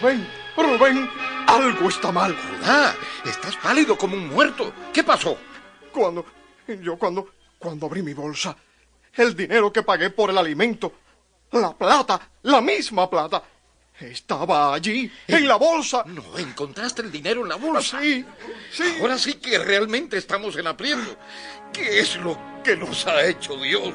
[0.00, 1.10] Rubén, Rubén,
[1.46, 2.36] algo está mal.
[2.64, 4.72] Ah, estás pálido como un muerto.
[4.92, 5.36] ¿Qué pasó?
[5.92, 6.24] Cuando,
[6.82, 7.28] yo cuando,
[7.58, 8.56] cuando abrí mi bolsa,
[9.14, 10.92] el dinero que pagué por el alimento,
[11.52, 13.42] la plata, la misma plata,
[13.98, 16.04] estaba allí, en la bolsa.
[16.06, 18.00] No, encontraste el dinero en la bolsa.
[18.00, 18.24] Sí,
[18.70, 18.98] sí.
[19.00, 21.16] Ahora sí que realmente estamos en aprieto.
[21.72, 23.92] ¿Qué es lo que nos ha hecho Dios?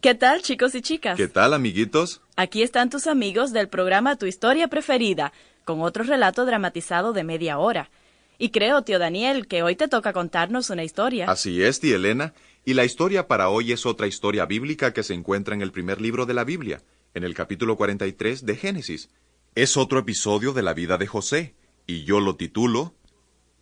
[0.00, 1.18] ¿Qué tal, chicos y chicas?
[1.18, 2.22] ¿Qué tal, amiguitos?
[2.34, 5.34] Aquí están tus amigos del programa Tu Historia Preferida,
[5.66, 7.90] con otro relato dramatizado de media hora.
[8.38, 11.30] Y creo, tío Daniel, que hoy te toca contarnos una historia.
[11.30, 12.32] Así es, tía Elena.
[12.64, 16.00] Y la historia para hoy es otra historia bíblica que se encuentra en el primer
[16.00, 19.10] libro de la Biblia, en el capítulo 43 de Génesis.
[19.54, 21.54] Es otro episodio de la vida de José,
[21.86, 22.94] y yo lo titulo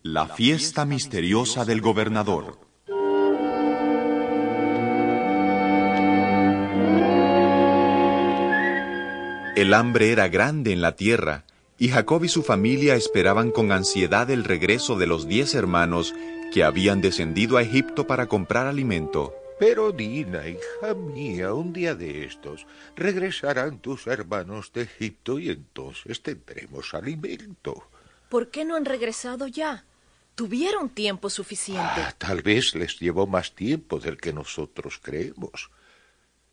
[0.03, 2.68] La fiesta misteriosa del gobernador.
[9.59, 11.43] El hambre era grande en la tierra,
[11.77, 16.15] y Jacob y su familia esperaban con ansiedad el regreso de los diez hermanos
[16.53, 19.35] que habían descendido a Egipto para comprar alimento.
[19.59, 22.65] Pero Dina, hija mía, un día de estos
[22.95, 27.83] regresarán tus hermanos de Egipto y entonces tendremos alimento.
[28.29, 29.83] ¿Por qué no han regresado ya?
[30.35, 31.81] Tuvieron tiempo suficiente.
[31.97, 35.69] Ah, tal vez les llevó más tiempo del que nosotros creemos.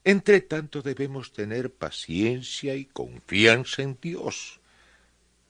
[0.06, 4.60] Entre tanto debemos tener paciencia y confianza en Dios.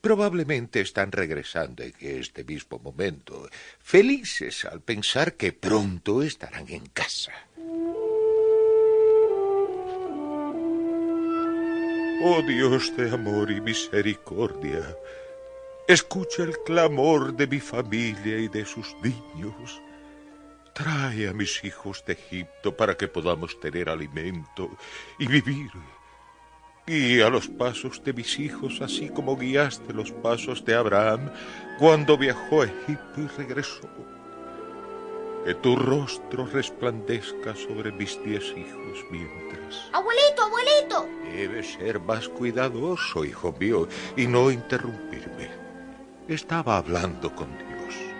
[0.00, 3.50] Probablemente están regresando en este mismo momento,
[3.80, 7.34] felices al pensar que pronto estarán en casa.
[12.24, 14.96] Oh Dios de amor y misericordia,
[15.86, 19.82] escucha el clamor de mi familia y de sus niños.
[20.76, 24.68] Trae a mis hijos de Egipto para que podamos tener alimento
[25.18, 25.70] y vivir.
[26.86, 31.30] Guía los pasos de mis hijos así como guiaste los pasos de Abraham
[31.78, 33.88] cuando viajó a Egipto y regresó.
[35.46, 39.88] Que tu rostro resplandezca sobre mis diez hijos mientras.
[39.94, 41.08] Abuelito, abuelito.
[41.32, 45.48] Debes ser más cuidadoso, hijo mío, y no interrumpirme.
[46.28, 47.65] Estaba hablando con Dios.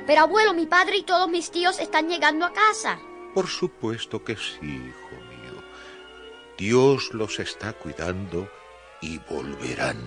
[0.07, 2.99] Pero abuelo, mi padre y todos mis tíos están llegando a casa.
[3.35, 5.63] Por supuesto que sí, hijo mío.
[6.57, 8.51] Dios los está cuidando
[9.03, 9.99] y volverán.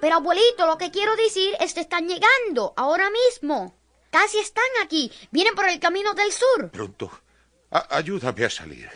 [0.00, 3.76] Pero abuelito, lo que quiero decir es que están llegando ahora mismo.
[4.10, 5.12] Casi están aquí.
[5.32, 6.70] Vienen por el camino del sur.
[6.70, 7.10] Pronto.
[7.70, 8.88] A- ayúdame a salir.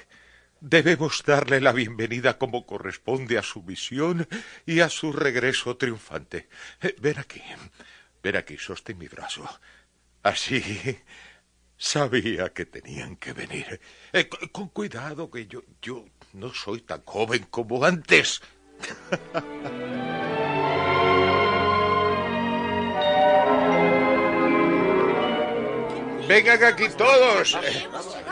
[0.60, 4.28] Debemos darle la bienvenida como corresponde a su misión
[4.64, 6.48] y a su regreso triunfante.
[6.80, 7.42] Eh, ven aquí.
[8.22, 9.44] Ven aquí, sostén mi brazo.
[10.22, 10.62] Así.
[11.76, 13.80] Sabía que tenían que venir.
[14.12, 18.40] Eh, con, con cuidado, que yo, yo no soy tan joven como antes.
[26.28, 27.58] Vengan aquí todos.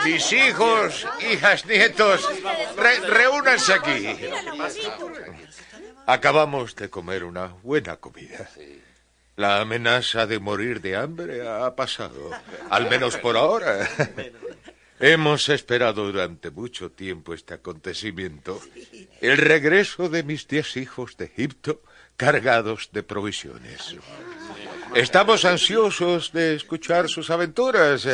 [0.04, 2.28] Mis hijos, hijas, nietos.
[2.76, 4.16] Re- reúnanse aquí.
[6.06, 8.48] Acabamos de comer una buena comida.
[9.40, 12.30] La amenaza de morir de hambre ha pasado,
[12.68, 13.88] al menos por ahora.
[15.00, 18.60] Hemos esperado durante mucho tiempo este acontecimiento,
[19.22, 21.80] el regreso de mis diez hijos de Egipto
[22.18, 23.96] cargados de provisiones.
[24.94, 28.06] Estamos ansiosos de escuchar sus aventuras.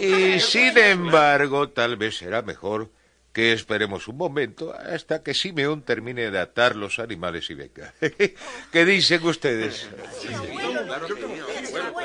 [0.00, 2.88] y sin embargo, tal vez será mejor
[3.32, 7.94] que esperemos un momento hasta que Simeón termine de atar los animales y venga.
[8.72, 9.88] ¿Qué dicen ustedes?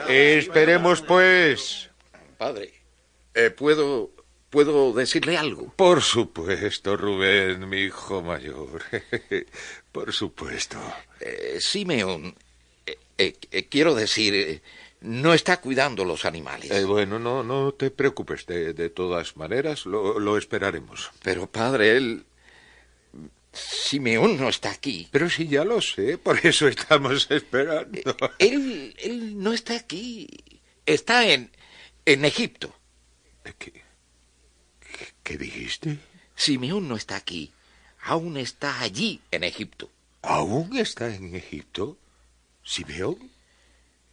[0.08, 1.90] Esperemos, pues.
[2.38, 2.74] Padre,
[3.34, 4.12] eh, ¿puedo,
[4.50, 5.74] ¿Puedo decirle algo?
[5.76, 8.82] Por supuesto, Rubén, mi hijo mayor.
[9.92, 10.78] Por supuesto.
[11.20, 12.34] Eh, Simeón,
[13.18, 13.34] eh,
[13.70, 14.62] quiero decir,
[15.08, 16.70] no está cuidando los animales.
[16.70, 18.46] Eh, bueno, no, no te preocupes.
[18.46, 21.12] De, de todas maneras, lo, lo esperaremos.
[21.24, 22.26] Pero padre, él...
[23.54, 25.08] Simeón no está aquí.
[25.12, 28.16] Pero si ya lo sé, por eso estamos esperando.
[28.38, 30.28] Él, él no está aquí.
[30.86, 31.52] Está en,
[32.06, 32.76] en Egipto.
[33.44, 33.84] ¿Qué, qué,
[35.24, 35.98] qué dijiste?
[36.36, 37.52] Simeón no está aquí.
[38.04, 39.90] Aún está allí en Egipto.
[40.22, 41.98] ¿Aún está en Egipto?
[42.64, 43.32] ¿Simeón?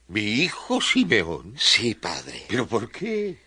[0.09, 1.55] ¿Mi hijo Simeón?
[1.59, 2.45] Sí, padre.
[2.49, 3.39] ¿Pero por qué?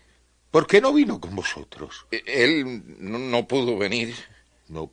[0.50, 2.06] ¿Por qué no vino con vosotros?
[2.10, 4.14] Eh, Él no, no pudo venir.
[4.68, 4.90] ¿No,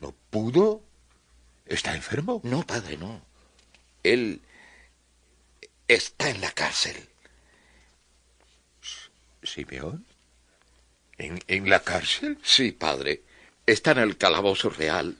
[0.00, 0.82] no pudo?
[1.66, 2.40] ¿Está enfermo?
[2.44, 3.20] No, padre, no.
[4.02, 4.40] Él
[5.88, 6.96] está en la cárcel.
[9.42, 10.04] ¿Simeón?
[11.18, 12.38] ¿En, ¿En la cárcel?
[12.42, 13.22] Sí, padre.
[13.64, 15.16] Está en el calabozo real,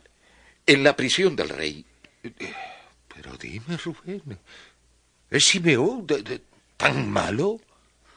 [0.66, 1.84] en la prisión del rey.
[3.14, 4.38] Pero dime, Rubén,
[5.30, 6.42] ¿es Simeón de- de-
[6.76, 7.60] tan malo?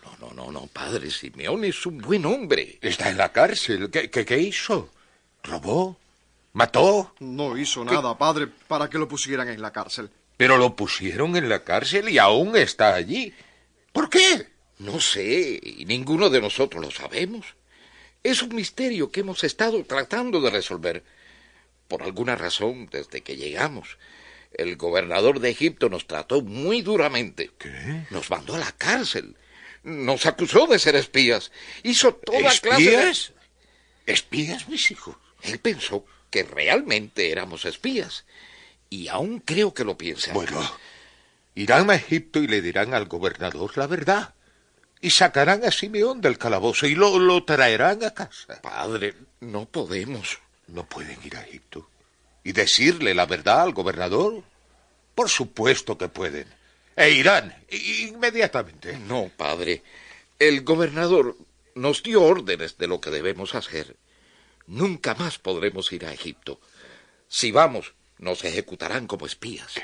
[0.04, 1.10] No, no, no, no, padre.
[1.12, 2.78] Simeón es un buen hombre.
[2.82, 3.90] Está en la cárcel.
[3.92, 4.90] ¿Qué, qué, qué hizo?
[5.44, 5.98] ¿Robó?
[6.54, 7.14] ¿Mató?
[7.20, 10.10] No hizo nada, padre, para que lo pusieran en la cárcel.
[10.36, 13.34] Pero lo pusieron en la cárcel y aún está allí.
[13.94, 14.48] ¿Por qué?
[14.80, 17.46] No sé, y ninguno de nosotros lo sabemos.
[18.24, 21.04] Es un misterio que hemos estado tratando de resolver.
[21.88, 23.98] Por alguna razón, desde que llegamos,
[24.54, 27.52] el gobernador de Egipto nos trató muy duramente.
[27.58, 28.06] ¿Qué?
[28.10, 29.36] Nos mandó a la cárcel.
[29.84, 31.52] Nos acusó de ser espías.
[31.84, 33.10] Hizo toda clase de...
[33.10, 33.34] ¿Espías?
[34.06, 35.16] ¿Espías, mis hijos?
[35.44, 38.26] Él pensó que realmente éramos espías.
[38.90, 40.34] Y aún creo que lo piensa.
[40.34, 40.60] Bueno,
[41.56, 44.34] irán a Egipto y le dirán al gobernador la verdad.
[45.02, 48.62] Y sacarán a Simeón del calabozo y lo, lo traerán a casa.
[48.62, 50.40] Padre, no podemos.
[50.68, 51.90] ¿No pueden ir a Egipto?
[52.44, 54.44] ¿Y decirle la verdad al gobernador?
[55.16, 56.48] Por supuesto que pueden.
[56.96, 58.98] E irán inmediatamente.
[58.98, 59.84] No, padre.
[60.38, 61.36] El gobernador
[61.76, 63.96] nos dio órdenes de lo que debemos hacer.
[64.68, 66.60] Nunca más podremos ir a Egipto.
[67.28, 69.76] Si vamos, nos ejecutarán como espías.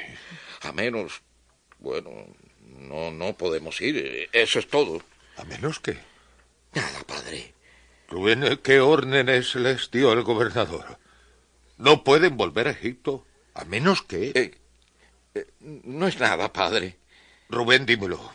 [0.62, 1.22] A menos,
[1.80, 2.12] bueno,
[2.62, 4.30] no, no podemos ir.
[4.32, 5.02] Eso es todo.
[5.38, 5.98] A menos que...
[6.74, 7.54] Nada, padre.
[8.62, 11.00] ¿qué órdenes les dio el gobernador?
[11.78, 14.32] No pueden volver a Egipto, a menos que...
[14.36, 14.58] Eh,
[15.36, 16.98] eh, no es nada, padre.
[17.50, 18.34] Rubén, dímelo.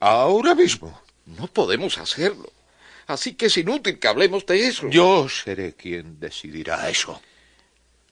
[0.00, 1.00] Ahora mismo.
[1.26, 2.50] No podemos hacerlo.
[3.06, 4.88] Así que es inútil que hablemos de eso.
[4.88, 7.20] Yo seré quien decidirá eso.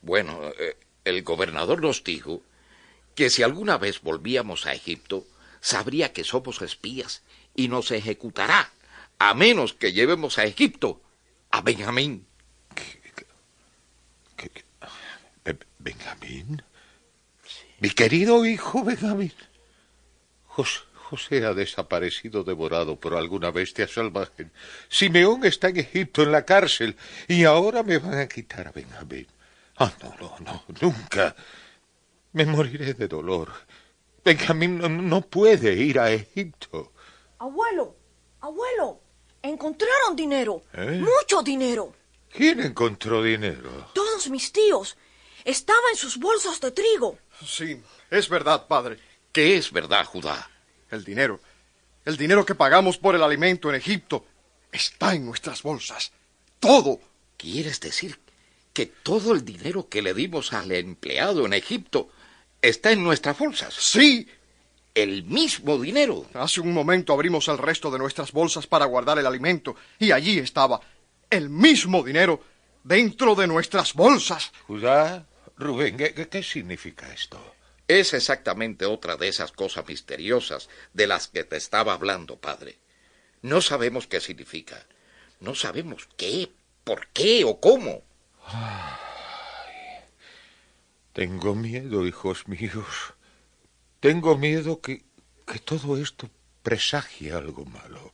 [0.03, 2.43] Bueno, eh, el gobernador nos dijo
[3.15, 5.27] que si alguna vez volvíamos a Egipto,
[5.61, 7.23] sabría que somos espías
[7.55, 8.71] y nos ejecutará,
[9.19, 11.01] a menos que llevemos a Egipto
[11.51, 12.27] a Benjamín.
[12.75, 13.01] ¿Qué-
[14.37, 15.57] qué?
[15.87, 16.63] Be- ¿Benjamín?
[17.81, 19.33] Mi querido hijo Benjamín.
[20.47, 24.51] Jos- José ha desaparecido devorado por alguna bestia salvaje.
[24.89, 26.97] Simeón está en Egipto en la cárcel
[27.29, 29.27] y ahora me van a quitar a Benjamín.
[29.79, 31.37] Ah, no, no, no, nunca.
[32.33, 33.53] Me moriré de dolor.
[34.25, 36.93] Benjamín no, no puede ir a Egipto.
[37.39, 37.95] Abuelo,
[38.41, 39.01] abuelo,
[39.43, 40.65] encontraron dinero.
[40.73, 40.99] ¿Eh?
[41.01, 41.95] Mucho dinero.
[42.33, 43.91] ¿Quién encontró dinero?
[43.95, 44.97] Todos mis tíos.
[45.47, 47.21] Estaba en sus bolsas de trigo.
[47.47, 48.99] Sí, es verdad, padre.
[49.31, 50.51] ¿Qué es verdad, Judá?
[50.91, 51.41] El dinero,
[52.05, 54.27] el dinero que pagamos por el alimento en Egipto,
[54.73, 56.11] está en nuestras bolsas.
[56.59, 56.99] Todo.
[57.37, 58.19] ¿Quieres decir
[58.73, 62.11] que todo el dinero que le dimos al empleado en Egipto
[62.61, 63.73] está en nuestras bolsas?
[63.73, 64.29] Sí.
[64.97, 66.27] El mismo dinero.
[66.35, 70.41] Hace un momento abrimos el resto de nuestras bolsas para guardar el alimento y allí
[70.41, 70.81] estaba
[71.31, 72.43] el mismo dinero
[72.83, 74.51] dentro de nuestras bolsas.
[74.67, 75.25] Judá,
[75.57, 77.55] Rubén, ¿qué, significa esto?
[77.89, 82.79] Es exactamente otra de esas cosas misteriosas de las que te estaba hablando, padre.
[83.43, 84.87] No sabemos qué significa.
[85.41, 86.51] No sabemos qué,
[86.85, 88.03] por qué o cómo.
[91.13, 93.15] Tengo miedo, hijos míos.
[94.01, 95.05] Tengo miedo que,
[95.47, 96.29] que todo esto
[96.63, 98.13] presagie algo malo.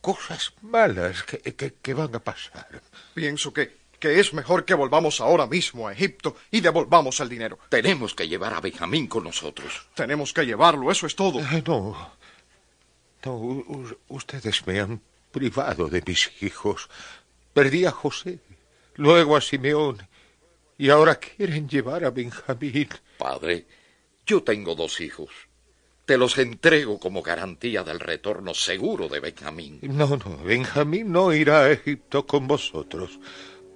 [0.00, 2.82] Cosas malas que, que- que van a pasar.
[3.14, 7.58] Pienso que, que es mejor que volvamos ahora mismo a Egipto y devolvamos el dinero.
[7.68, 9.86] Tenemos que llevar a Benjamín con nosotros.
[9.94, 11.40] Tenemos que llevarlo, eso es todo.
[11.66, 11.96] No,
[13.24, 13.64] no,
[14.08, 16.88] ustedes me han privado de mis hijos.
[17.52, 18.38] Perdí a José,
[18.96, 20.08] luego a Simeón,
[20.78, 22.88] y ahora quieren llevar a Benjamín.
[23.18, 23.66] Padre,
[24.26, 25.28] yo tengo dos hijos.
[26.06, 29.78] Te los entrego como garantía del retorno seguro de Benjamín.
[29.82, 33.20] No, no, Benjamín no irá a Egipto con vosotros,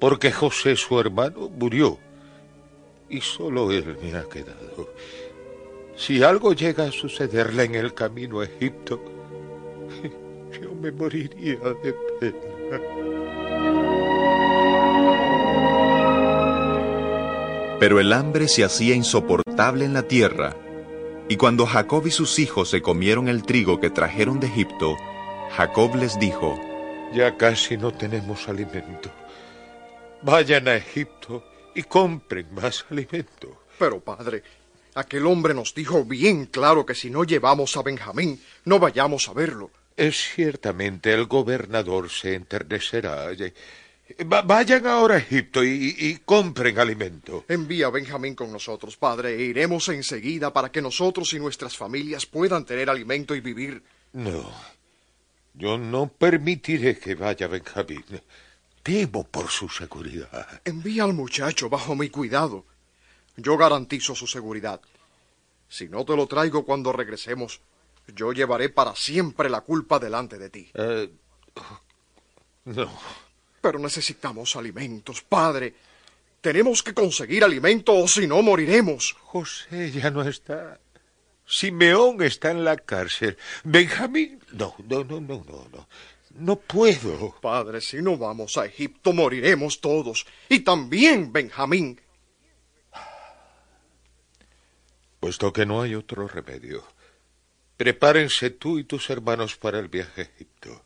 [0.04, 1.98] porque José, su hermano, murió.
[3.08, 4.92] Y solo él me ha quedado.
[5.96, 9.00] Si algo llega a sucederle en el camino a Egipto,
[10.60, 12.80] yo me moriría de pena.
[17.80, 20.54] Pero el hambre se hacía insoportable en la tierra,
[21.30, 24.98] y cuando Jacob y sus hijos se comieron el trigo que trajeron de Egipto,
[25.56, 26.60] Jacob les dijo,
[27.14, 29.10] Ya casi no tenemos alimento.
[30.24, 33.64] Vayan a Egipto y compren más alimento.
[33.78, 34.42] Pero, padre,
[34.94, 39.34] aquel hombre nos dijo bien claro que si no llevamos a Benjamín, no vayamos a
[39.34, 39.70] verlo.
[39.96, 43.26] Es ciertamente el gobernador se enternecerá.
[44.32, 47.44] Va- vayan ahora a Egipto y, y compren alimento.
[47.48, 52.26] Envía a Benjamín con nosotros, padre, e iremos enseguida para que nosotros y nuestras familias
[52.26, 53.82] puedan tener alimento y vivir.
[54.12, 54.50] No,
[55.54, 58.04] yo no permitiré que vaya Benjamín.
[58.84, 60.60] Temo por su seguridad.
[60.62, 62.66] Envía al muchacho bajo mi cuidado.
[63.34, 64.78] Yo garantizo su seguridad.
[65.66, 67.62] Si no te lo traigo cuando regresemos,
[68.14, 70.70] yo llevaré para siempre la culpa delante de ti.
[70.74, 71.10] Eh,
[72.66, 72.92] no.
[73.62, 75.74] Pero necesitamos alimentos, padre.
[76.42, 79.16] Tenemos que conseguir alimento o si no moriremos.
[79.22, 80.78] José ya no está.
[81.46, 83.38] Simeón está en la cárcel.
[83.64, 84.40] Benjamín.
[84.52, 85.88] No, no, no, no, no, no.
[86.34, 87.34] No puedo.
[87.40, 90.26] Padre, si no vamos a Egipto, moriremos todos.
[90.48, 92.00] Y también Benjamín.
[95.20, 96.84] Puesto que no hay otro remedio,
[97.76, 100.84] prepárense tú y tus hermanos para el viaje a Egipto.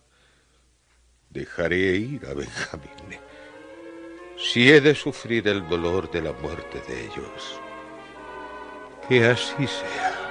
[1.31, 3.21] Dejaré ir a Benjamín.
[4.37, 7.61] Si he de sufrir el dolor de la muerte de ellos,
[9.09, 10.28] que así sea.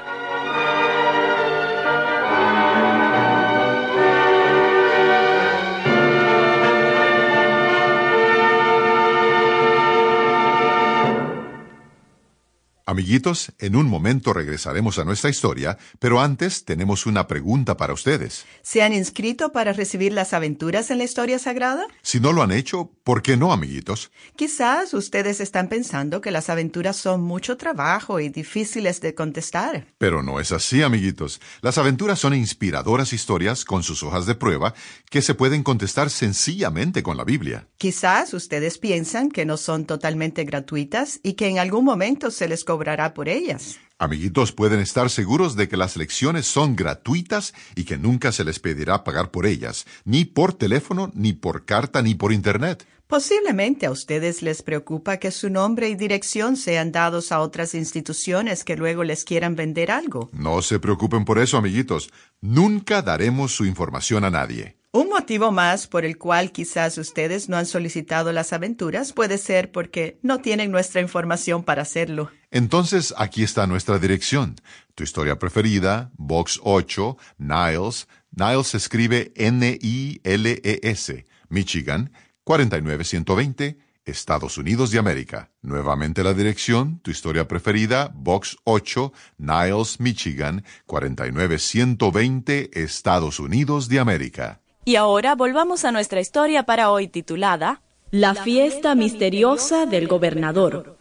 [12.90, 18.46] Amiguitos, en un momento regresaremos a nuestra historia, pero antes tenemos una pregunta para ustedes.
[18.62, 21.86] ¿Se han inscrito para recibir las aventuras en la historia sagrada?
[22.02, 24.10] Si no lo han hecho, ¿por qué no, amiguitos?
[24.38, 29.88] Quizás ustedes están pensando que las aventuras son mucho trabajo y difíciles de contestar.
[29.98, 31.42] Pero no es así, amiguitos.
[31.60, 34.74] Las aventuras son inspiradoras historias con sus hojas de prueba
[35.10, 37.68] que se pueden contestar sencillamente con la Biblia.
[37.78, 42.64] Quizás ustedes piensan que no son totalmente gratuitas y que en algún momento se les
[42.64, 42.77] cobrará
[43.14, 43.80] por ellas.
[44.00, 48.60] Amiguitos, pueden estar seguros de que las lecciones son gratuitas y que nunca se les
[48.60, 52.86] pedirá pagar por ellas, ni por teléfono, ni por carta, ni por Internet.
[53.08, 58.64] Posiblemente a ustedes les preocupa que su nombre y dirección sean dados a otras instituciones
[58.64, 60.30] que luego les quieran vender algo.
[60.34, 62.12] No se preocupen por eso, amiguitos.
[62.42, 64.76] Nunca daremos su información a nadie.
[64.98, 69.72] Un motivo más por el cual quizás ustedes no han solicitado las aventuras puede ser
[69.72, 72.32] porque no tienen nuestra información para hacerlo.
[72.50, 74.56] Entonces, aquí está nuestra dirección.
[74.96, 78.08] Tu historia preferida, Box 8, Niles.
[78.32, 82.12] Niles escribe N-I-L-E-S, Michigan,
[82.44, 85.52] 49120, Estados Unidos de América.
[85.62, 94.60] Nuevamente la dirección, tu historia preferida, Box 8, Niles, Michigan, 49120, Estados Unidos de América.
[94.88, 100.98] Y ahora volvamos a nuestra historia para hoy titulada La fiesta misteriosa del gobernador.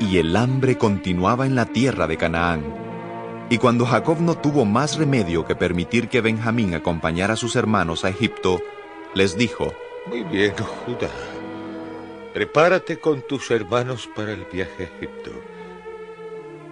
[0.00, 2.64] Y el hambre continuaba en la tierra de Canaán.
[3.50, 8.06] Y cuando Jacob no tuvo más remedio que permitir que Benjamín acompañara a sus hermanos
[8.06, 8.62] a Egipto,
[9.12, 9.74] les dijo,
[10.06, 10.54] Muy bien,
[10.86, 11.10] Judá.
[12.32, 15.30] Prepárate con tus hermanos para el viaje a Egipto.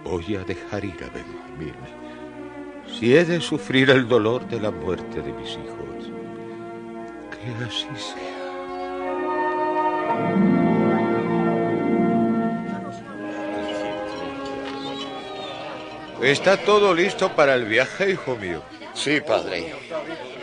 [0.03, 1.96] Voy a dejar ir a Benjamín.
[2.97, 6.11] Si he de sufrir el dolor de la muerte de mis hijos,
[7.29, 8.37] que así sea.
[16.23, 18.63] ¿Está todo listo para el viaje, hijo mío?
[18.95, 19.75] Sí, padre.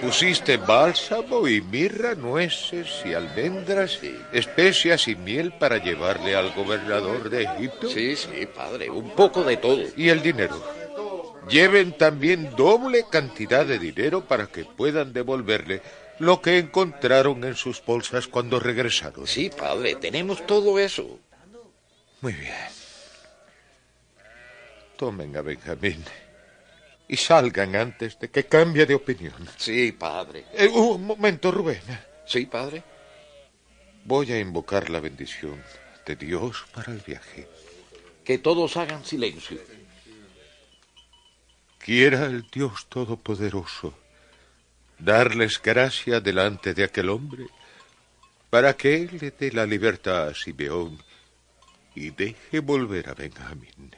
[0.01, 3.99] Pusiste bálsamo y mirra, nueces y almendras,
[4.33, 7.89] especias y miel para llevarle al gobernador de Egipto.
[7.89, 9.83] Sí, sí, padre, un poco de todo.
[9.97, 10.84] ¿Y el dinero?
[11.49, 15.83] Lleven también doble cantidad de dinero para que puedan devolverle
[16.19, 19.27] lo que encontraron en sus bolsas cuando regresaron.
[19.27, 21.19] Sí, padre, tenemos todo eso.
[22.21, 22.55] Muy bien.
[24.97, 26.03] Tomen a Benjamín
[27.09, 29.35] y salgan antes de que cambie de opinión.
[29.57, 30.45] Sí, padre.
[30.55, 31.83] Eh, un momento, Rubén.
[32.27, 32.83] Sí, padre.
[34.05, 35.63] Voy a invocar la bendición
[36.07, 37.49] de Dios para el viaje.
[38.25, 39.59] Que todos hagan silencio.
[41.85, 43.93] Quiera el Dios Todopoderoso
[44.99, 47.45] darles gracia delante de aquel hombre
[48.49, 50.97] para que él le dé la libertad a Simeón
[51.95, 53.95] y deje volver a Benjamín.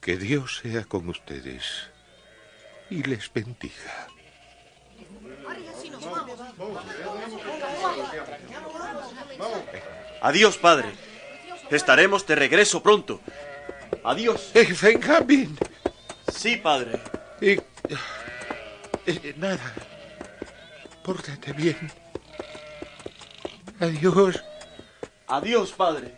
[0.00, 1.90] Que Dios sea con ustedes
[2.90, 4.08] y les bendiga.
[10.22, 10.88] Adiós, padre.
[11.70, 13.20] Estaremos de regreso pronto.
[14.02, 14.50] Adiós.
[14.54, 15.56] Eh, Benjamín.
[16.36, 17.00] Sí, padre.
[17.40, 17.58] Eh,
[19.06, 19.72] eh, nada.
[21.02, 21.90] Pórtate bien.
[23.80, 24.42] Adiós.
[25.26, 26.14] Adiós, padre.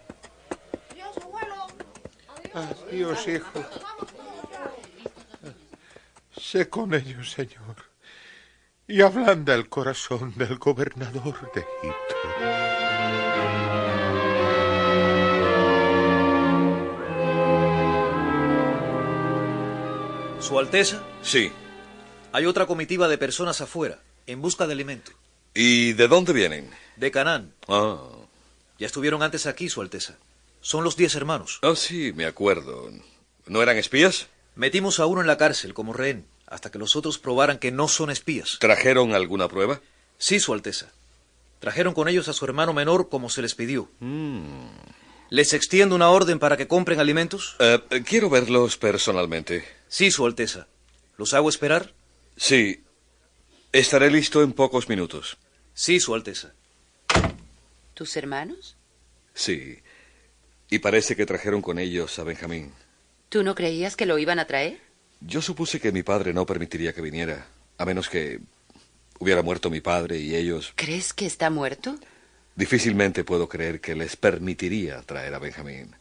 [2.52, 3.64] Adiós, hijo.
[6.36, 7.76] Sé con ellos, Señor,
[8.86, 12.68] y ablanda el corazón del gobernador de Egipto.
[20.48, 21.52] Su Alteza, Sí.
[22.32, 25.12] hay otra comitiva de personas afuera, en busca de alimento.
[25.52, 26.70] ¿Y de dónde vienen?
[26.96, 27.52] De Canaán.
[27.68, 27.98] Ah.
[28.78, 30.16] Ya estuvieron antes aquí, Su Alteza.
[30.62, 31.58] Son los diez hermanos.
[31.60, 32.90] Ah, sí, me acuerdo.
[33.46, 34.28] ¿No eran espías?
[34.54, 37.86] Metimos a uno en la cárcel como rehén, hasta que los otros probaran que no
[37.86, 38.56] son espías.
[38.58, 39.82] ¿Trajeron alguna prueba?
[40.16, 40.86] Sí, Su Alteza.
[41.60, 43.90] Trajeron con ellos a su hermano menor como se les pidió.
[44.00, 44.46] Mm.
[45.28, 47.54] ¿Les extiendo una orden para que compren alimentos?
[47.58, 49.76] Eh, quiero verlos personalmente.
[49.88, 50.66] Sí, Su Alteza.
[51.16, 51.92] ¿Los hago esperar?
[52.36, 52.84] Sí.
[53.72, 55.36] Estaré listo en pocos minutos.
[55.74, 56.52] Sí, Su Alteza.
[57.94, 58.76] ¿Tus hermanos?
[59.34, 59.78] Sí.
[60.70, 62.72] Y parece que trajeron con ellos a Benjamín.
[63.28, 64.80] ¿Tú no creías que lo iban a traer?
[65.20, 68.40] Yo supuse que mi padre no permitiría que viniera, a menos que
[69.18, 70.72] hubiera muerto mi padre y ellos...
[70.76, 71.98] ¿Crees que está muerto?
[72.54, 75.94] Difícilmente puedo creer que les permitiría traer a Benjamín.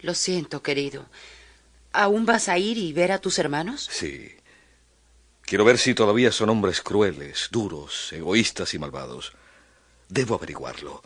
[0.00, 1.06] Lo siento, querido.
[1.92, 3.88] ¿Aún vas a ir y ver a tus hermanos?
[3.90, 4.34] Sí.
[5.42, 9.32] Quiero ver si todavía son hombres crueles, duros, egoístas y malvados.
[10.08, 11.02] Debo averiguarlo.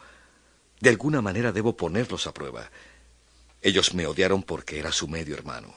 [0.81, 2.70] De alguna manera debo ponerlos a prueba.
[3.62, 5.75] Ellos me odiaron porque era su medio hermano.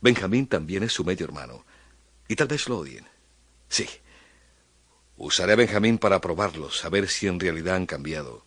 [0.00, 1.64] Benjamín también es su medio hermano.
[2.26, 3.06] Y tal vez lo odien.
[3.68, 3.88] Sí.
[5.16, 8.44] Usaré a Benjamín para probarlos, a ver si en realidad han cambiado.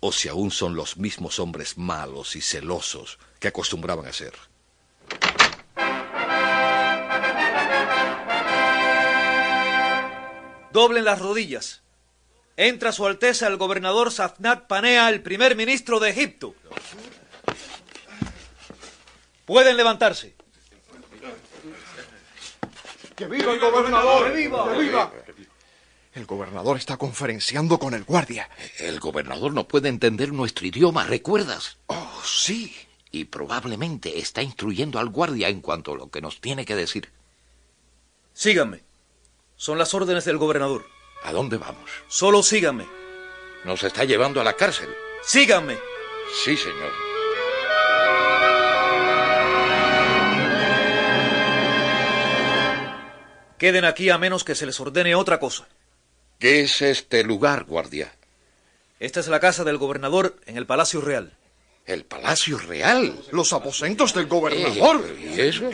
[0.00, 4.32] O si aún son los mismos hombres malos y celosos que acostumbraban a ser.
[10.72, 11.82] Doblen las rodillas.
[12.56, 16.54] Entra Su Alteza el gobernador Safnat Panea, el primer ministro de Egipto.
[19.46, 20.34] Pueden levantarse.
[23.14, 24.30] ¡Que viva el gobernador!
[24.30, 24.72] ¡Que viva!
[24.72, 25.12] ¡Que viva!
[26.12, 28.48] El gobernador está conferenciando con el guardia.
[28.78, 31.78] El gobernador no puede entender nuestro idioma, ¿recuerdas?
[31.86, 32.85] Oh, sí.
[33.10, 37.10] Y probablemente está instruyendo al guardia en cuanto a lo que nos tiene que decir.
[38.32, 38.82] Síganme.
[39.56, 40.84] Son las órdenes del gobernador.
[41.22, 41.90] ¿A dónde vamos?
[42.08, 42.86] Solo síganme.
[43.64, 44.88] Nos está llevando a la cárcel.
[45.22, 45.78] Síganme.
[46.44, 46.92] Sí, señor.
[53.58, 55.66] Queden aquí a menos que se les ordene otra cosa.
[56.38, 58.12] ¿Qué es este lugar, guardia?
[59.00, 61.32] Esta es la casa del gobernador en el Palacio Real.
[61.86, 63.16] ¿El Palacio Real?
[63.30, 65.06] Los aposentos del gobernador.
[65.20, 65.70] ¿Y eso?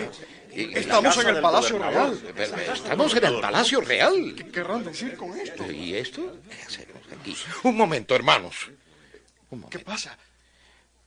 [0.55, 1.79] ¿Y Estamos en el Palacio?
[1.79, 2.21] Real.
[2.37, 4.35] Pero Estamos en el Palacio Real.
[4.37, 5.71] ¿Qué querrán decir con esto?
[5.73, 6.37] ¿Y esto?
[6.51, 7.35] ¿Qué hacemos aquí?
[7.65, 8.71] Un momento, hermanos.
[9.71, 10.19] ¿Qué pasa?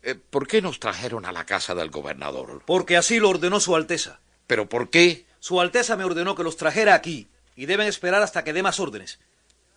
[0.01, 2.63] Eh, ¿Por qué nos trajeron a la casa del gobernador?
[2.65, 4.19] Porque así lo ordenó Su Alteza.
[4.47, 5.25] ¿Pero por qué?
[5.39, 8.79] Su Alteza me ordenó que los trajera aquí y deben esperar hasta que dé más
[8.79, 9.19] órdenes.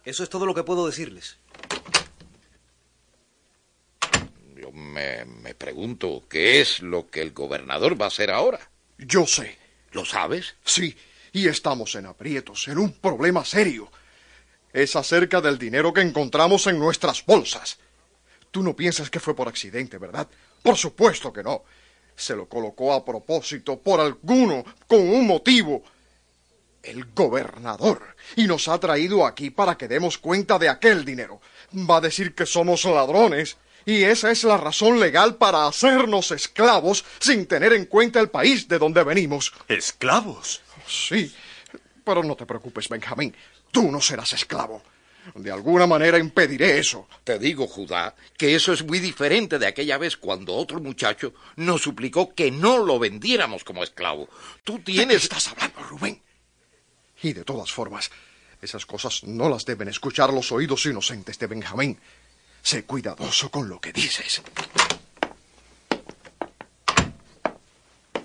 [0.04, 1.36] Eso es todo lo que puedo decirles.
[4.78, 8.70] Me pregunto qué es lo que el gobernador va a hacer ahora.
[8.98, 9.58] Yo sé.
[9.92, 10.56] ¿Lo sabes?
[10.64, 10.96] Sí,
[11.32, 13.90] y estamos en aprietos, en un problema serio.
[14.72, 17.78] Es acerca del dinero que encontramos en nuestras bolsas.
[18.50, 20.28] Tú no piensas que fue por accidente, ¿verdad?
[20.62, 21.64] Por supuesto que no.
[22.16, 25.82] Se lo colocó a propósito, por alguno, con un motivo.
[26.82, 28.16] El gobernador.
[28.36, 31.40] Y nos ha traído aquí para que demos cuenta de aquel dinero.
[31.72, 33.56] Va a decir que somos ladrones.
[33.88, 38.68] Y esa es la razón legal para hacernos esclavos sin tener en cuenta el país
[38.68, 39.54] de donde venimos.
[39.66, 40.60] ¿Esclavos?
[40.86, 41.34] Sí,
[42.04, 43.34] pero no te preocupes, Benjamín.
[43.72, 44.82] Tú no serás esclavo.
[45.34, 47.08] De alguna manera impediré eso.
[47.24, 51.80] Te digo, Judá, que eso es muy diferente de aquella vez cuando otro muchacho nos
[51.80, 54.28] suplicó que no lo vendiéramos como esclavo.
[54.64, 55.22] Tú ¿De qué tienes...
[55.22, 56.20] estás hablando, Rubén?
[57.22, 58.10] Y de todas formas,
[58.60, 61.98] esas cosas no las deben escuchar los oídos inocentes de Benjamín.
[62.62, 64.42] Sé cuidadoso con lo que dices.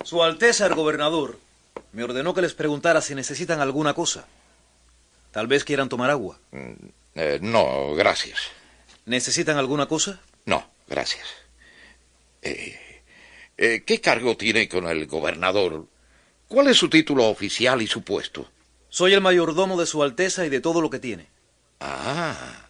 [0.02, 1.38] Su Alteza el gobernador
[1.92, 4.26] me ordenó que les preguntara si necesitan alguna cosa.
[5.30, 6.38] Tal vez quieran tomar agua.
[7.14, 8.38] Eh, no, gracias.
[9.06, 10.20] ¿Necesitan alguna cosa?
[10.44, 11.26] No, gracias.
[12.42, 12.78] Eh,
[13.56, 15.86] eh, ¿Qué cargo tiene con el gobernador?
[16.48, 18.50] ¿Cuál es su título oficial y su puesto?
[18.88, 21.26] Soy el mayordomo de Su Alteza y de todo lo que tiene.
[21.80, 22.63] Ah,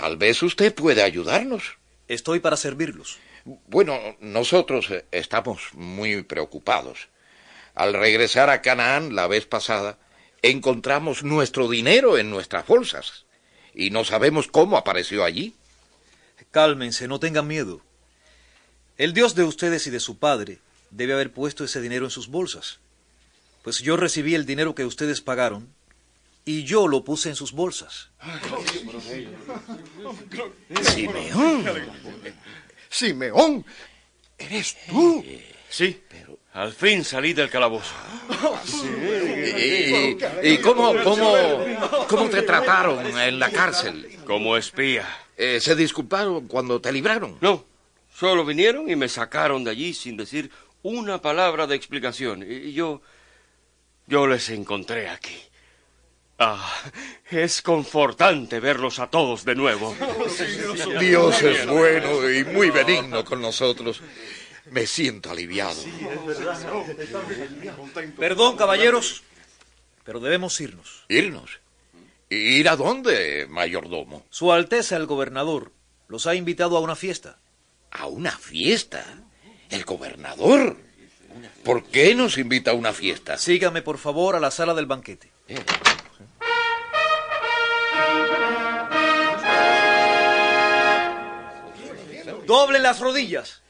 [0.00, 1.76] tal vez usted puede ayudarnos.
[2.08, 3.18] Estoy para servirlos.
[3.66, 7.08] Bueno, nosotros eh, estamos muy preocupados.
[7.74, 9.98] Al regresar a Canaán la vez pasada,
[10.40, 13.26] encontramos nuestro dinero en nuestras bolsas
[13.74, 15.54] y no sabemos cómo apareció allí.
[16.50, 17.82] Cálmense, no tengan miedo.
[18.96, 20.60] El Dios de ustedes y de su padre
[20.90, 22.78] debe haber puesto ese dinero en sus bolsas.
[23.62, 25.74] Pues yo recibí el dinero que ustedes pagaron
[26.44, 28.10] y yo lo puse en sus bolsas.
[30.82, 31.64] Simeón.
[32.88, 33.64] Simeón,
[34.38, 35.24] ¿eres tú?
[35.68, 36.02] Sí,
[36.52, 37.94] al fin salí del calabozo.
[39.56, 41.34] ¿Y, y cómo, cómo,
[42.08, 44.18] cómo te trataron en la cárcel?
[44.26, 45.06] Como espía.
[45.36, 47.38] Eh, ¿Se disculparon cuando te libraron?
[47.40, 47.64] No,
[48.12, 50.50] solo vinieron y me sacaron de allí sin decir
[50.82, 52.42] una palabra de explicación.
[52.42, 53.00] Y yo...
[54.06, 55.36] yo les encontré aquí.
[56.42, 56.74] Ah,
[57.30, 59.94] es confortante verlos a todos de nuevo.
[60.98, 64.00] Dios es bueno y muy benigno con nosotros.
[64.70, 65.76] Me siento aliviado.
[68.18, 69.22] Perdón, caballeros,
[70.02, 71.04] pero debemos irnos.
[71.10, 71.60] ¿Irnos?
[72.30, 74.24] ¿Ir a dónde, mayordomo?
[74.30, 75.72] Su Alteza el gobernador
[76.08, 77.36] los ha invitado a una fiesta.
[77.90, 79.04] ¿A una fiesta?
[79.68, 80.78] ¿El gobernador?
[81.64, 83.36] ¿Por qué nos invita a una fiesta?
[83.36, 85.30] Sígame, por favor, a la sala del banquete.
[92.50, 93.62] Doblen las rodillas.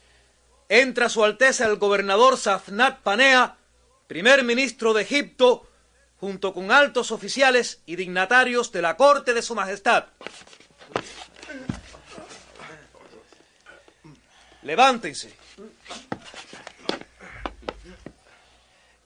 [0.71, 3.59] Entra Su Alteza el gobernador Safnat Panea,
[4.07, 5.69] primer ministro de Egipto,
[6.17, 10.07] junto con altos oficiales y dignatarios de la corte de Su Majestad.
[14.63, 15.35] Levántense.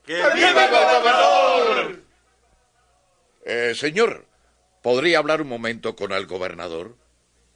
[0.06, 2.02] ¡Que viva el gobernador!
[3.44, 4.24] Eh, señor,
[4.82, 6.94] ¿podría hablar un momento con el gobernador?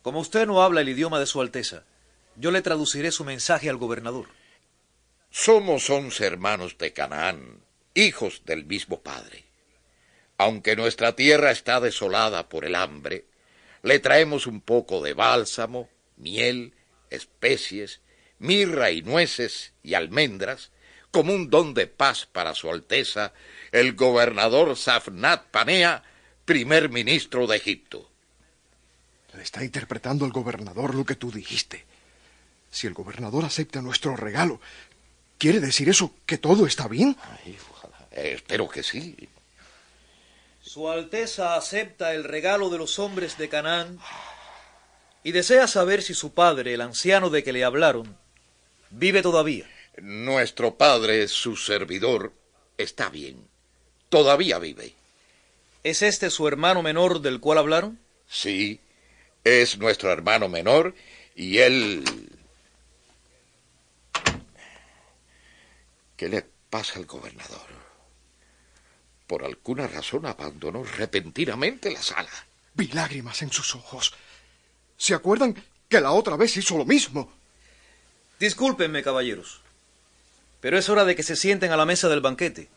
[0.03, 1.85] Como usted no habla el idioma de Su Alteza,
[2.39, 4.29] yo le traduciré su mensaje al gobernador.
[5.31, 7.61] Somos once hermanos de Canaán,
[7.95, 9.45] hijos del mismo padre.
[10.39, 13.27] Aunque nuestra tierra está desolada por el hambre,
[13.83, 16.75] le traemos un poco de bálsamo, miel,
[17.11, 18.01] especies,
[18.39, 20.71] mirra y nueces y almendras,
[21.11, 23.33] como un don de paz para Su Alteza,
[23.73, 26.05] el gobernador Safnat Panea,
[26.45, 28.11] primer ministro de Egipto.
[29.35, 31.88] Le está interpretando el gobernador lo que tú dijiste.
[32.71, 34.61] Si el gobernador acepta nuestro regalo,
[35.39, 37.17] ¿quiere decir eso que todo está bien?
[38.13, 39.29] Eh, espero que sí.
[40.61, 43.99] Su Alteza acepta el regalo de los hombres de Canaán
[45.23, 48.17] y desea saber si su padre, el anciano de que le hablaron,
[48.91, 49.67] vive todavía.
[49.97, 52.33] Nuestro padre, su servidor,
[52.77, 53.49] está bien.
[54.09, 54.95] Todavía vive.
[55.85, 57.99] ¿Es este su hermano menor del cual hablaron?
[58.29, 58.81] Sí,
[59.45, 60.95] es nuestro hermano menor
[61.35, 62.05] y él...
[66.19, 67.69] ¿Qué le pasa al gobernador?
[69.29, 72.29] Por alguna razón abandonó repentinamente la sala.
[72.75, 74.13] Vi lágrimas en sus ojos.
[74.97, 75.55] ¿Se acuerdan
[75.89, 77.33] que la otra vez hizo lo mismo?
[78.41, 79.61] Discúlpenme, caballeros,
[80.61, 82.69] pero es hora de que se sienten a la mesa del banquete.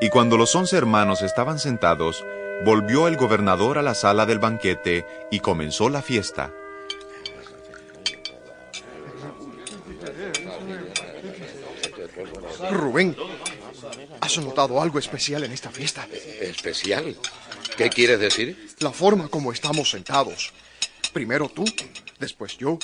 [0.00, 2.24] Y cuando los once hermanos estaban sentados,
[2.64, 6.52] volvió el gobernador a la sala del banquete y comenzó la fiesta.
[12.76, 13.16] Rubén,
[14.20, 16.06] ¿has notado algo especial en esta fiesta?
[16.40, 17.16] ¿Especial?
[17.76, 18.68] ¿Qué quieres decir?
[18.78, 20.52] La forma como estamos sentados.
[21.12, 21.64] Primero tú,
[22.18, 22.78] después yo,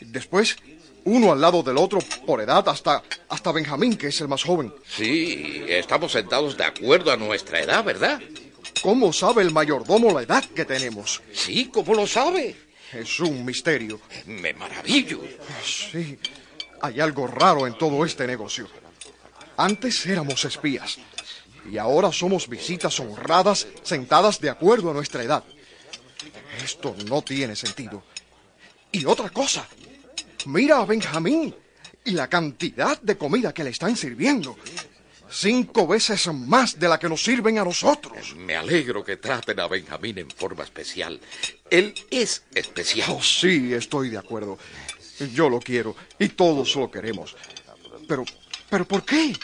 [0.00, 0.56] después
[1.04, 4.74] uno al lado del otro por edad hasta, hasta Benjamín, que es el más joven.
[4.88, 8.20] Sí, estamos sentados de acuerdo a nuestra edad, ¿verdad?
[8.82, 11.22] ¿Cómo sabe el mayordomo la edad que tenemos?
[11.32, 12.56] Sí, ¿cómo lo sabe?
[12.92, 14.00] Es un misterio.
[14.26, 15.20] Me maravillo.
[15.64, 16.18] Sí,
[16.82, 18.68] hay algo raro en todo este negocio.
[19.56, 20.98] Antes éramos espías
[21.70, 25.44] y ahora somos visitas honradas sentadas de acuerdo a nuestra edad.
[26.62, 28.02] Esto no tiene sentido.
[28.92, 29.66] Y otra cosa,
[30.46, 31.54] mira a Benjamín
[32.04, 34.56] y la cantidad de comida que le están sirviendo.
[35.28, 38.36] Cinco veces más de la que nos sirven a nosotros.
[38.36, 41.20] Me alegro que traten a Benjamín en forma especial.
[41.68, 43.10] Él es especial.
[43.10, 44.56] Oh, sí, estoy de acuerdo.
[45.34, 47.34] Yo lo quiero y todos lo queremos.
[48.06, 48.24] Pero,
[48.70, 49.36] pero ¿por qué?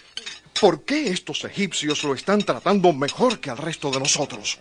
[0.61, 4.59] ¿Por qué estos egipcios lo están tratando mejor que al resto de nosotros?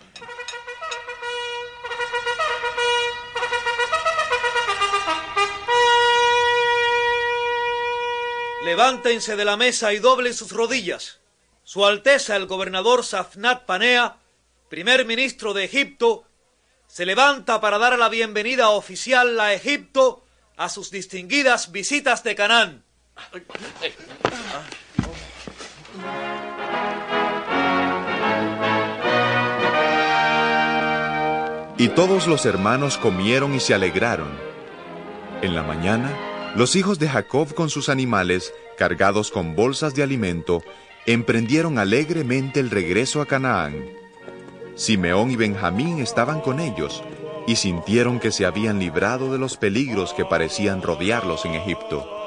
[8.64, 11.18] Levántense de la mesa y doblen sus rodillas.
[11.64, 14.16] Su Alteza el gobernador Safnat Panea,
[14.68, 16.24] primer ministro de Egipto,
[16.86, 20.24] se levanta para dar la bienvenida oficial a Egipto
[20.56, 22.84] a sus distinguidas visitas de Canaán.
[31.78, 34.28] Y todos los hermanos comieron y se alegraron.
[35.42, 36.12] En la mañana,
[36.54, 40.62] los hijos de Jacob con sus animales, cargados con bolsas de alimento,
[41.06, 43.84] emprendieron alegremente el regreso a Canaán.
[44.76, 47.02] Simeón y Benjamín estaban con ellos
[47.48, 52.21] y sintieron que se habían librado de los peligros que parecían rodearlos en Egipto.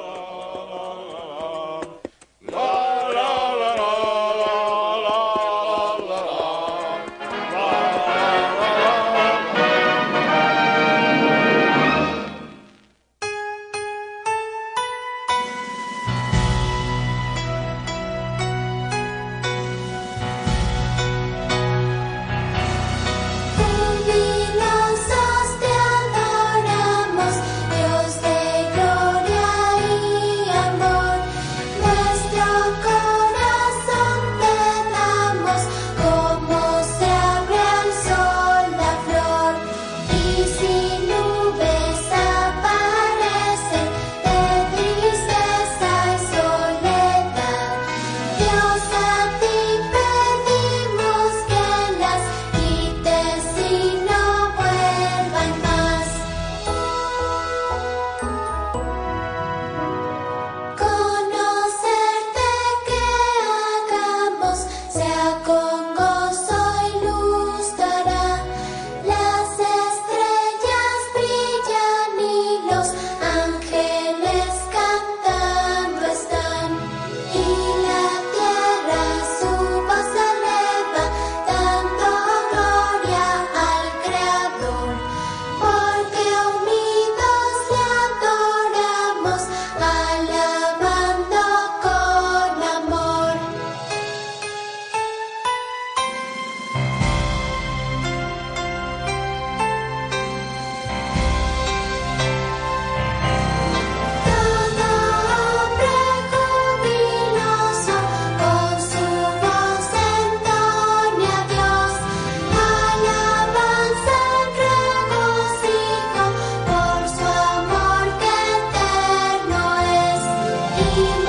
[120.78, 121.25] Y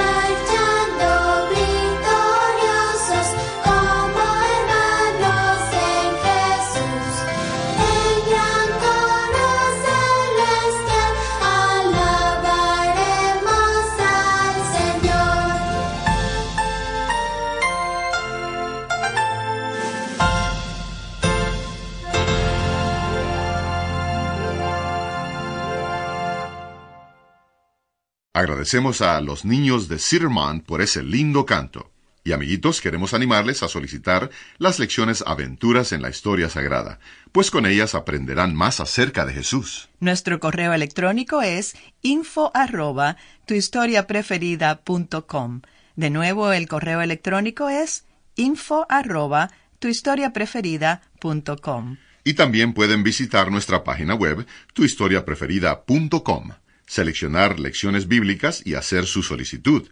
[28.57, 31.91] Agradecemos a los niños de Sirman por ese lindo canto.
[32.23, 36.97] Y amiguitos, queremos animarles a solicitar las lecciones Aventuras en la Historia Sagrada,
[37.31, 39.89] pues con ellas aprenderán más acerca de Jesús.
[39.99, 45.61] Nuestro correo electrónico es info arroba tuhistoriapreferida.com.
[45.95, 51.97] De nuevo, el correo electrónico es info arroba tuhistoriapreferida.com.
[52.23, 56.53] Y también pueden visitar nuestra página web, tuhistoriapreferida.com,
[56.87, 59.89] seleccionar lecciones bíblicas y hacer su solicitud.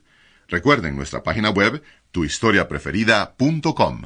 [0.47, 4.01] Recuerden nuestra página web, tuhistoriapreferida.com.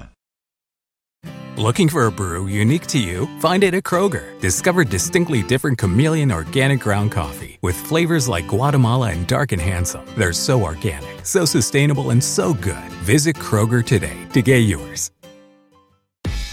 [1.57, 3.27] Looking for a brew unique to you?
[3.41, 4.39] Find it at Kroger.
[4.39, 10.05] Discover distinctly different chameleon organic ground coffee with flavors like Guatemala and Dark and Handsome.
[10.17, 12.89] They're so organic, so sustainable, and so good.
[13.03, 15.11] Visit Kroger today to get yours.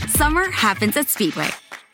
[0.08, 1.50] Summer happens at Speedway